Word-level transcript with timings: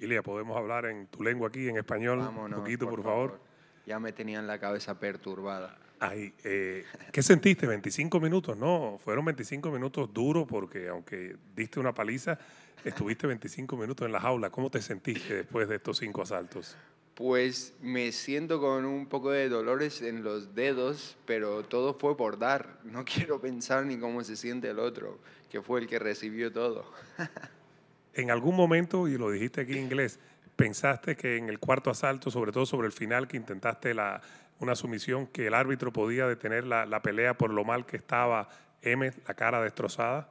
Ilia, 0.00 0.22
¿podemos 0.22 0.56
hablar 0.56 0.86
en 0.86 1.06
tu 1.08 1.22
lengua 1.22 1.48
aquí, 1.48 1.68
en 1.68 1.76
español? 1.76 2.20
Vámonos, 2.20 2.58
un 2.58 2.64
poquito, 2.64 2.88
por, 2.88 3.02
favor. 3.02 3.38
Ya 3.84 4.00
me 4.00 4.12
tenían 4.12 4.46
la 4.46 4.58
cabeza 4.58 4.98
perturbada. 4.98 5.76
Ay, 5.98 6.32
eh, 6.42 6.86
¿Qué 7.12 7.22
sentiste? 7.22 7.66
25 7.66 8.18
minutos, 8.18 8.56
¿no? 8.56 8.98
Fueron 9.04 9.26
25 9.26 9.70
minutos 9.70 10.10
duros 10.14 10.46
porque 10.48 10.88
aunque 10.88 11.36
diste 11.54 11.78
una 11.78 11.92
paliza, 11.92 12.38
estuviste 12.82 13.26
25 13.26 13.76
minutos 13.76 14.06
en 14.06 14.12
la 14.12 14.20
jaula. 14.20 14.48
¿Cómo 14.48 14.70
te 14.70 14.80
sentiste 14.80 15.34
después 15.34 15.68
de 15.68 15.76
estos 15.76 15.98
cinco 15.98 16.22
asaltos? 16.22 16.78
Pues 17.14 17.74
me 17.82 18.10
siento 18.12 18.58
con 18.58 18.86
un 18.86 19.06
poco 19.06 19.30
de 19.30 19.50
dolores 19.50 20.00
en 20.00 20.24
los 20.24 20.54
dedos, 20.54 21.18
pero 21.26 21.62
todo 21.62 21.92
fue 21.92 22.16
por 22.16 22.38
dar. 22.38 22.78
No 22.84 23.04
quiero 23.04 23.38
pensar 23.38 23.84
ni 23.84 23.98
cómo 23.98 24.24
se 24.24 24.36
siente 24.36 24.70
el 24.70 24.78
otro, 24.78 25.18
que 25.50 25.60
fue 25.60 25.80
el 25.80 25.86
que 25.86 25.98
recibió 25.98 26.50
todo. 26.50 26.90
en 28.20 28.30
algún 28.30 28.56
momento, 28.56 29.08
y 29.08 29.16
lo 29.18 29.30
dijiste 29.30 29.62
aquí 29.62 29.72
en 29.72 29.84
inglés, 29.84 30.18
pensaste 30.56 31.16
que 31.16 31.36
en 31.36 31.48
el 31.48 31.58
cuarto 31.58 31.90
asalto, 31.90 32.30
sobre 32.30 32.52
todo 32.52 32.66
sobre 32.66 32.86
el 32.86 32.92
final, 32.92 33.28
que 33.28 33.36
intentaste 33.36 33.94
la, 33.94 34.20
una 34.58 34.74
sumisión, 34.74 35.26
que 35.26 35.46
el 35.46 35.54
árbitro 35.54 35.92
podía 35.92 36.26
detener 36.26 36.66
la, 36.66 36.86
la 36.86 37.02
pelea 37.02 37.34
por 37.34 37.50
lo 37.50 37.64
mal 37.64 37.86
que 37.86 37.96
estaba 37.96 38.48
M, 38.82 39.12
la 39.26 39.34
cara 39.34 39.62
destrozada? 39.62 40.28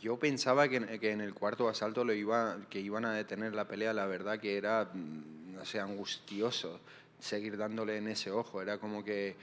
Yo 0.00 0.18
pensaba 0.18 0.68
que, 0.68 0.98
que 1.00 1.10
en 1.10 1.20
el 1.20 1.34
cuarto 1.34 1.68
asalto 1.68 2.04
lo 2.04 2.12
iba, 2.12 2.58
que 2.70 2.80
iban 2.80 3.04
a 3.04 3.12
detener 3.12 3.54
la 3.54 3.66
pelea, 3.66 3.92
la 3.92 4.06
verdad 4.06 4.38
que 4.38 4.56
era, 4.56 4.90
no 4.94 5.64
sé, 5.64 5.80
angustioso 5.80 6.80
seguir 7.18 7.56
dándole 7.56 7.96
en 7.96 8.08
ese 8.08 8.30
ojo, 8.30 8.62
era 8.62 8.78
como 8.78 9.02
que 9.02 9.34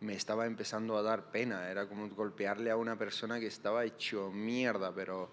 me 0.00 0.14
estaba 0.14 0.46
empezando 0.46 0.96
a 0.96 1.02
dar 1.02 1.30
pena, 1.30 1.70
era 1.70 1.86
como 1.86 2.08
golpearle 2.08 2.70
a 2.70 2.76
una 2.76 2.96
persona 2.96 3.38
que 3.38 3.46
estaba 3.46 3.84
hecho 3.84 4.30
mierda, 4.30 4.92
pero 4.94 5.30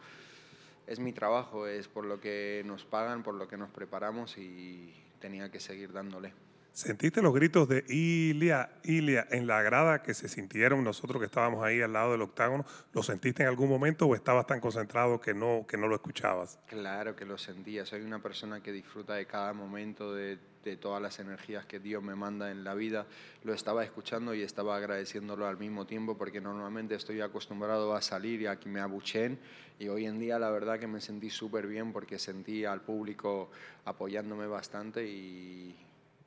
es 0.87 0.99
mi 0.99 1.13
trabajo, 1.13 1.67
es 1.67 1.87
por 1.87 2.05
lo 2.05 2.19
que 2.19 2.63
nos 2.65 2.85
pagan, 2.85 3.21
por 3.21 3.35
lo 3.35 3.47
que 3.47 3.57
nos 3.57 3.69
preparamos 3.69 4.37
y 4.37 4.93
tenía 5.19 5.51
que 5.51 5.59
seguir 5.59 5.91
dándole. 5.91 6.33
¿Sentiste 6.77 7.23
los 7.23 7.33
gritos 7.33 7.67
de 7.67 7.83
Ilia, 7.89 8.69
Ilia 8.83 9.27
en 9.31 9.47
la 9.47 9.63
grada 9.63 10.03
que 10.03 10.13
se 10.13 10.29
sintieron 10.29 10.83
nosotros 10.83 11.19
que 11.19 11.25
estábamos 11.25 11.65
ahí 11.65 11.81
al 11.81 11.91
lado 11.91 12.11
del 12.11 12.21
octágono? 12.21 12.67
¿Lo 12.93 13.01
sentiste 13.01 13.41
en 13.41 13.49
algún 13.49 13.67
momento 13.67 14.05
o 14.05 14.13
estabas 14.13 14.45
tan 14.45 14.59
concentrado 14.59 15.19
que 15.19 15.33
no, 15.33 15.65
que 15.67 15.75
no 15.75 15.87
lo 15.87 15.95
escuchabas? 15.95 16.59
Claro 16.67 17.15
que 17.15 17.25
lo 17.25 17.39
sentía. 17.39 17.83
Soy 17.83 18.01
una 18.01 18.21
persona 18.21 18.61
que 18.61 18.71
disfruta 18.71 19.15
de 19.15 19.25
cada 19.25 19.53
momento, 19.53 20.13
de, 20.13 20.37
de 20.67 20.77
todas 20.77 21.01
las 21.01 21.19
energías 21.19 21.65
que 21.65 21.79
Dios 21.79 22.03
me 22.03 22.15
manda 22.15 22.51
en 22.51 22.63
la 22.63 22.73
vida. 22.73 23.05
Lo 23.43 23.53
estaba 23.53 23.83
escuchando 23.83 24.33
y 24.33 24.41
estaba 24.41 24.75
agradeciéndolo 24.75 25.47
al 25.47 25.57
mismo 25.57 25.85
tiempo 25.85 26.17
porque 26.17 26.41
normalmente 26.41 26.95
estoy 26.95 27.21
acostumbrado 27.21 27.95
a 27.95 28.01
salir 28.01 28.41
y 28.41 28.47
a 28.47 28.59
que 28.59 28.69
me 28.69 28.81
abuchen 28.81 29.39
y 29.79 29.87
hoy 29.87 30.05
en 30.05 30.19
día 30.19 30.39
la 30.39 30.49
verdad 30.49 30.79
que 30.79 30.87
me 30.87 31.01
sentí 31.01 31.29
súper 31.29 31.67
bien 31.67 31.93
porque 31.93 32.19
sentí 32.19 32.65
al 32.65 32.81
público 32.81 33.49
apoyándome 33.85 34.47
bastante 34.47 35.07
y 35.07 35.75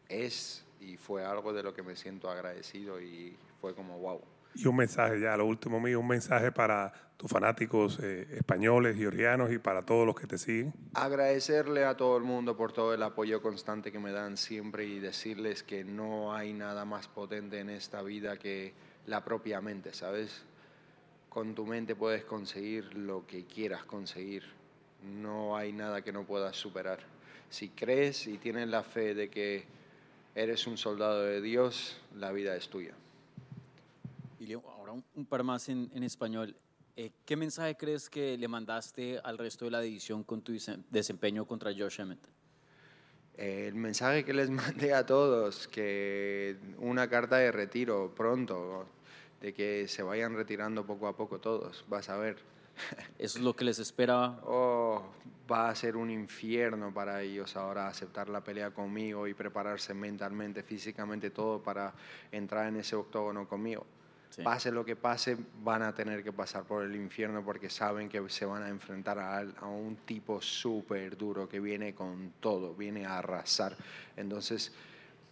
es 0.09 0.65
y 0.81 0.97
fue 0.97 1.25
algo 1.25 1.53
de 1.53 1.63
lo 1.63 1.75
que 1.75 1.83
me 1.83 1.95
siento 1.97 2.31
agradecido 2.31 3.01
y 3.01 3.37
fue 3.61 3.75
como 3.75 3.99
wow. 3.99 4.21
Y 4.55 4.67
un 4.67 4.77
mensaje 4.77 5.20
ya, 5.20 5.37
lo 5.37 5.47
último 5.47 5.81
mío, 5.81 6.01
un 6.01 6.09
mensaje 6.09 6.53
para 6.53 6.93
tus 7.20 7.31
fanáticos 7.31 7.98
eh, 8.03 8.27
españoles, 8.33 8.97
georgianos 8.97 9.53
y 9.53 9.59
para 9.59 9.84
todos 9.84 10.06
los 10.06 10.15
que 10.19 10.27
te 10.27 10.39
siguen. 10.39 10.73
Agradecerle 10.95 11.84
a 11.84 11.95
todo 11.95 12.17
el 12.17 12.25
mundo 12.25 12.56
por 12.56 12.73
todo 12.73 12.95
el 12.95 13.03
apoyo 13.03 13.43
constante 13.43 13.93
que 13.93 13.98
me 13.98 14.11
dan 14.11 14.39
siempre 14.39 14.87
y 14.87 15.01
decirles 15.01 15.62
que 15.62 15.84
no 15.84 16.34
hay 16.34 16.55
nada 16.55 16.87
más 16.87 17.09
potente 17.09 17.61
en 17.61 17.69
esta 17.69 18.01
vida 18.01 18.39
que 18.39 18.72
la 19.06 19.22
propia 19.22 19.61
mente, 19.61 19.93
¿sabes? 19.93 20.44
Con 21.28 21.55
tu 21.55 21.67
mente 21.67 21.94
puedes 21.94 22.25
conseguir 22.25 22.94
lo 22.94 23.27
que 23.27 23.44
quieras 23.44 23.84
conseguir. 23.84 24.44
No 25.05 25.56
hay 25.59 25.75
nada 25.75 26.03
que 26.03 26.12
no 26.12 26.25
puedas 26.25 26.56
superar. 26.56 27.00
Si 27.50 27.69
crees 27.69 28.27
y 28.28 28.38
tienes 28.38 28.69
la 28.69 28.82
fe 28.82 29.15
de 29.15 29.28
que 29.28 29.67
eres 30.34 30.67
un 30.67 30.78
soldado 30.78 31.22
de 31.22 31.43
Dios, 31.43 32.00
la 32.17 32.32
vida 32.32 32.56
es 32.56 32.69
tuya. 32.69 32.94
Y 34.50 34.55
ahora 34.55 34.93
un, 34.93 35.27
par 35.27 35.44
más 35.44 35.69
en, 35.69 35.88
en 35.94 36.03
español. 36.03 36.56
Eh, 36.97 37.12
¿Qué 37.25 37.37
mensaje 37.37 37.77
crees 37.77 38.11
que 38.11 38.37
le 38.37 38.49
mandaste 38.49 39.21
al 39.22 39.38
resto 39.38 39.65
de 39.65 39.71
la 39.71 39.81
división 39.81 40.25
con 40.25 40.43
tu 40.43 40.53
desempeño 40.91 41.47
contra 41.47 41.72
Josh 41.72 42.00
Emmett? 42.00 42.27
el 43.37 43.75
mensaje 43.75 44.25
que 44.25 44.34
les 44.34 44.50
mandé 44.50 44.93
a 44.93 45.06
todos, 45.06 45.69
que 45.69 46.59
una 46.78 47.09
carta 47.09 47.37
de 47.37 47.53
retiro 47.53 48.12
pronto, 48.15 48.87
de 49.41 49.55
que 49.55 49.87
se 49.87 50.03
vayan 50.03 50.34
retirando 50.34 50.84
poco 50.84 51.06
a 51.06 51.17
poco 51.17 51.38
todos, 51.38 51.84
vas 51.88 52.09
a 52.09 52.17
ver. 52.17 52.37
¿Eso 53.19 53.38
es 53.38 53.44
lo 53.44 53.55
que 53.55 53.65
les 53.65 53.78
espera? 53.78 54.41
Oh, 54.43 55.03
va 55.50 55.71
a 55.71 55.75
ser 55.77 55.97
un 55.97 56.11
infierno 56.11 56.93
para 56.93 57.22
ellos 57.22 57.56
ahora 57.56 57.87
aceptar 57.87 58.28
la 58.28 58.43
pelea 58.43 58.72
conmigo 58.72 59.28
y 59.28 59.32
prepararse 59.32 59.94
mentalmente, 59.94 60.65
físicamente, 60.65 61.31
todo 61.31 61.62
para 61.62 61.94
entrar 62.32 62.67
en 62.67 62.77
ese 62.77 62.97
octógono 62.97 63.49
conmigo. 63.49 63.87
Pase 64.45 64.71
lo 64.71 64.85
que 64.85 64.97
pase, 64.97 65.37
van 65.63 65.83
a 65.83 65.95
tener 65.95 66.23
que 66.23 66.33
pasar 66.33 66.65
por 66.65 66.85
el 66.85 66.95
infierno 66.95 67.45
porque 67.45 67.69
saben 67.69 68.09
que 68.09 68.27
se 68.29 68.45
van 68.45 68.63
a 68.63 68.69
enfrentar 68.69 69.19
a, 69.19 69.41
a 69.41 69.67
un 69.67 69.97
tipo 69.97 70.41
súper 70.41 71.17
duro 71.17 71.49
que 71.49 71.59
viene 71.61 71.95
con 71.95 72.33
todo, 72.41 72.75
viene 72.75 73.07
a 73.07 73.19
arrasar. 73.19 73.77
Entonces, 74.17 74.73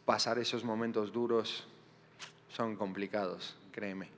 pasar 0.04 0.38
esos 0.38 0.64
momentos 0.64 1.12
duros 1.12 1.66
son 2.48 2.76
complicados, 2.76 3.56
créeme. 3.70 4.08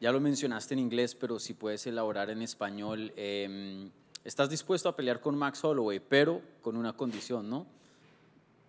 Ya 0.00 0.12
lo 0.12 0.20
mencionaste 0.20 0.74
en 0.74 0.80
inglés, 0.80 1.14
pero 1.14 1.38
si 1.38 1.54
puedes 1.54 1.86
elaborar 1.86 2.28
en 2.28 2.42
español. 2.42 3.12
Eh, 3.16 3.88
estás 4.24 4.50
dispuesto 4.50 4.88
a 4.88 4.96
pelear 4.96 5.20
con 5.20 5.36
Max 5.36 5.64
Holloway, 5.64 6.00
pero 6.00 6.42
con 6.60 6.76
una 6.76 6.94
condición, 6.94 7.48
¿no? 7.48 7.66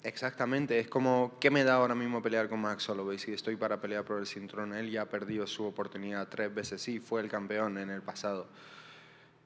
Exactamente, 0.05 0.77
es 0.77 0.87
como, 0.87 1.35
¿qué 1.39 1.49
me 1.49 1.63
da 1.63 1.73
ahora 1.73 1.95
mismo 1.95 2.21
pelear 2.21 2.47
con 2.47 2.61
Max 2.61 2.87
Holloway? 2.87 3.17
Si 3.17 3.33
estoy 3.33 3.55
para 3.55 3.81
pelear 3.81 4.03
por 4.03 4.19
el 4.19 4.27
cinturón, 4.27 4.75
él 4.75 4.91
ya 4.91 5.01
ha 5.01 5.05
perdido 5.09 5.47
su 5.47 5.65
oportunidad 5.65 6.27
tres 6.27 6.53
veces, 6.53 6.79
sí, 6.79 6.99
fue 6.99 7.21
el 7.21 7.27
campeón 7.27 7.79
en 7.79 7.89
el 7.89 8.03
pasado. 8.03 8.45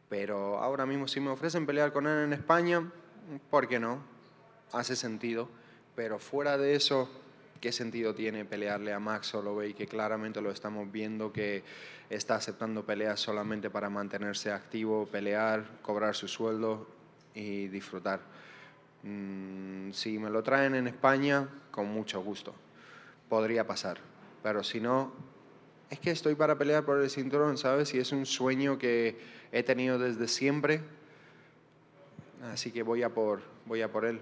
Pero 0.10 0.58
ahora 0.58 0.86
mismo 0.86 1.08
si 1.08 1.22
me 1.22 1.30
ofrecen 1.30 1.66
pelear 1.66 1.94
con 1.94 2.08
él 2.08 2.26
en 2.26 2.34
España, 2.34 2.92
¿por 3.50 3.70
qué 3.70 3.80
no? 3.80 4.04
Hace 4.74 4.98
sentido. 4.98 5.48
Pero 5.96 6.20
fuera 6.20 6.58
de 6.58 6.76
eso, 6.76 7.10
¿qué 7.62 7.72
sentido 7.72 8.14
tiene 8.14 8.44
pelearle 8.44 8.92
a 8.92 9.00
Max 9.00 9.34
Holloway? 9.34 9.74
Que 9.74 9.88
claramente 9.88 10.42
lo 10.42 10.52
estamos 10.52 10.92
viendo 10.92 11.32
que 11.32 11.64
está 12.10 12.36
aceptando 12.36 12.86
peleas 12.86 13.22
solamente 13.22 13.70
para 13.70 13.90
mantenerse 13.90 14.52
activo, 14.52 15.08
pelear, 15.08 15.80
cobrar 15.82 16.16
su 16.16 16.28
sueldo 16.28 16.86
y 17.34 17.70
disfrutar. 17.70 18.49
Mm, 19.04 19.92
si 19.92 20.20
me 20.20 20.30
lo 20.30 20.44
traen 20.44 20.76
en 20.76 20.88
España, 20.88 21.48
con 21.72 21.88
mucho 21.88 22.22
gusto. 22.22 22.54
Podría 23.28 23.66
pasar. 23.66 23.98
Pero 24.44 24.64
si 24.64 24.80
no, 24.80 25.12
es 25.90 26.00
que 26.00 26.12
estoy 26.12 26.36
para 26.36 26.58
pelear 26.58 26.86
por 26.86 27.02
el 27.02 27.10
cinturón, 27.10 27.58
¿sabes? 27.58 27.94
Y 27.94 28.00
es 28.00 28.12
un 28.12 28.26
sueño 28.26 28.78
que 28.78 29.20
he 29.52 29.64
tenido 29.64 29.98
desde 29.98 30.28
siempre. 30.28 30.82
Así 32.52 32.72
que 32.72 32.84
voy 32.84 33.04
a 33.04 33.14
por, 33.14 33.42
voy 33.66 33.82
a 33.82 33.92
por 33.92 34.06
él. 34.06 34.22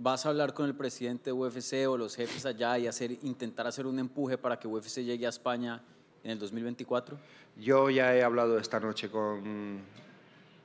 ¿Vas 0.00 0.24
a 0.24 0.28
hablar 0.28 0.54
con 0.54 0.66
el 0.66 0.76
presidente 0.76 1.30
de 1.30 1.32
UFC 1.32 1.88
o 1.88 1.96
los 1.96 2.14
jefes 2.14 2.46
allá 2.46 2.78
y 2.78 2.86
hacer, 2.86 3.10
intentar 3.24 3.66
hacer 3.66 3.84
un 3.84 3.98
empuje 3.98 4.38
para 4.38 4.56
que 4.56 4.68
UFC 4.68 4.98
llegue 4.98 5.26
a 5.26 5.28
España 5.28 5.82
en 6.22 6.30
el 6.30 6.38
2024? 6.38 7.18
Yo 7.56 7.90
ya 7.90 8.14
he 8.14 8.22
hablado 8.22 8.58
esta 8.58 8.78
noche 8.78 9.10
con, 9.10 9.80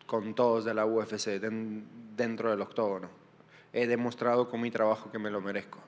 con 0.06 0.36
todos 0.36 0.66
de 0.66 0.76
la 0.76 0.86
UFC 0.86 1.40
dentro 2.16 2.52
del 2.52 2.62
octógono. 2.62 3.10
He 3.72 3.88
demostrado 3.88 4.50
con 4.50 4.62
mi 4.62 4.72
trabajo 4.72 5.12
que 5.12 5.20
me 5.20 5.32
lo 5.32 5.42
merezco. 5.42 5.80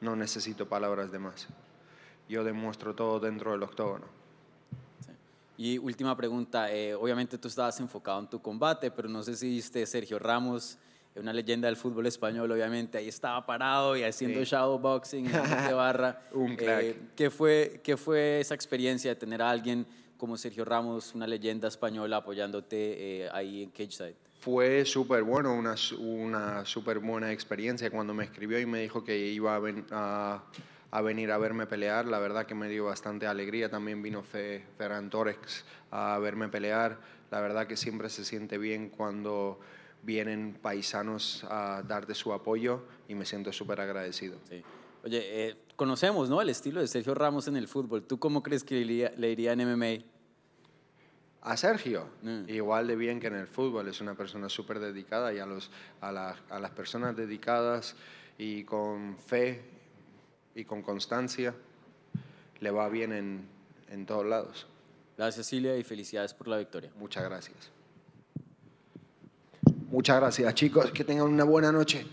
No 0.00 0.16
necesito 0.16 0.68
palabras 0.68 1.10
de 1.10 1.18
más. 1.18 1.48
Yo 2.28 2.44
demuestro 2.44 2.94
todo 2.94 3.18
dentro 3.20 3.52
del 3.52 3.62
octógono. 3.62 4.06
Y 5.56 5.76
última 5.78 6.16
pregunta, 6.16 6.72
eh, 6.72 6.94
obviamente 6.94 7.36
tú 7.36 7.48
estabas 7.48 7.78
enfocado 7.80 8.20
en 8.20 8.30
tu 8.30 8.40
combate, 8.40 8.90
pero 8.90 9.08
no 9.08 9.22
sé 9.22 9.36
si 9.36 9.48
viste 9.50 9.84
Sergio 9.84 10.18
Ramos, 10.18 10.78
una 11.16 11.32
leyenda 11.32 11.66
del 11.66 11.76
fútbol 11.76 12.06
español, 12.06 12.50
obviamente, 12.50 12.96
ahí 12.96 13.08
estaba 13.08 13.44
parado 13.44 13.96
y 13.96 14.02
haciendo 14.02 14.42
shadow 14.44 14.78
boxing 14.78 15.24
de 15.24 15.72
barra. 15.72 16.22
Un 16.32 16.56
crack. 16.56 16.82
Eh, 16.82 16.96
¿qué, 17.16 17.30
fue, 17.30 17.80
¿Qué 17.82 17.96
fue 17.96 18.40
esa 18.40 18.54
experiencia 18.54 19.10
de 19.10 19.16
tener 19.16 19.42
a 19.42 19.50
alguien 19.50 19.86
como 20.20 20.36
Sergio 20.36 20.66
Ramos, 20.66 21.14
una 21.14 21.26
leyenda 21.26 21.66
española, 21.66 22.18
apoyándote 22.18 23.24
eh, 23.24 23.28
ahí 23.32 23.64
en 23.64 23.70
Cage 23.70 23.90
Side? 23.90 24.16
Fue 24.38 24.84
súper 24.84 25.22
bueno, 25.22 25.54
una, 25.54 25.74
una 25.98 26.64
súper 26.66 26.98
buena 26.98 27.32
experiencia. 27.32 27.90
Cuando 27.90 28.12
me 28.12 28.24
escribió 28.24 28.60
y 28.60 28.66
me 28.66 28.80
dijo 28.80 29.02
que 29.02 29.16
iba 29.16 29.58
a, 29.90 30.42
a, 30.90 31.02
venir 31.02 31.32
a 31.32 31.38
verme 31.38 31.66
pelear, 31.66 32.06
la 32.06 32.18
verdad 32.18 32.46
que 32.46 32.54
me 32.54 32.68
dio 32.68 32.84
bastante 32.84 33.26
alegría. 33.26 33.70
También 33.70 34.02
vino 34.02 34.22
Fe, 34.22 34.64
Ferran 34.76 35.10
Torres 35.10 35.64
a 35.90 36.18
verme 36.18 36.48
pelear. 36.48 37.00
La 37.30 37.40
verdad 37.40 37.66
que 37.66 37.76
siempre 37.76 38.08
se 38.10 38.24
siente 38.24 38.58
bien 38.58 38.90
cuando 38.90 39.58
vienen 40.02 40.58
paisanos 40.60 41.44
a 41.48 41.82
darte 41.86 42.14
su 42.14 42.32
apoyo 42.32 42.82
y 43.08 43.14
me 43.14 43.24
siento 43.24 43.52
súper 43.52 43.80
agradecido. 43.80 44.38
Sí. 44.48 44.62
Oye, 45.02 45.48
eh, 45.48 45.56
conocemos 45.80 46.28
¿no? 46.28 46.42
el 46.42 46.50
estilo 46.50 46.82
de 46.82 46.86
Sergio 46.86 47.14
Ramos 47.14 47.48
en 47.48 47.56
el 47.56 47.66
fútbol. 47.66 48.02
¿Tú 48.02 48.18
cómo 48.18 48.42
crees 48.42 48.64
que 48.64 48.74
le 48.84 49.30
iría, 49.30 49.52
en 49.54 49.60
MMA? 49.62 50.04
A 51.40 51.56
Sergio, 51.56 52.04
Mm. 52.22 52.50
igual 52.50 52.86
de 52.86 52.96
bien 52.96 53.18
que 53.18 53.28
en 53.28 53.34
el 53.36 53.46
fútbol, 53.46 53.88
es 53.88 54.02
una 54.02 54.14
persona 54.14 54.50
súper 54.50 54.78
dedicada 54.78 55.32
y 55.32 55.38
a, 55.38 55.46
los, 55.46 55.70
a, 56.02 56.12
la- 56.12 56.36
a 56.50 56.58
las 56.58 56.70
personas 56.72 57.16
dedicadas 57.16 57.96
y 58.36 58.64
con 58.64 59.16
fe 59.16 59.62
y 60.54 60.66
con 60.66 60.82
constancia 60.82 61.54
le 62.60 62.70
va 62.70 62.86
bien 62.90 63.12
en, 63.14 63.46
en 63.88 64.04
todos 64.04 64.26
lados. 64.26 64.66
Gracias, 65.16 65.46
Cilia, 65.48 65.78
y 65.78 65.82
felicidades 65.82 66.34
por 66.34 66.46
la 66.48 66.58
victoria. 66.58 66.90
Muchas 66.98 67.24
gracias. 67.24 67.70
Muchas 69.90 70.20
gracias 70.20 70.54
chicos, 70.54 70.90
que 70.90 71.04
tengan 71.04 71.26
una 71.26 71.44
buena 71.44 71.72
noche. 71.72 72.06